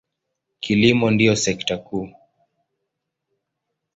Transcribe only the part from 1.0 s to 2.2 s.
ndiyo sekta kuu.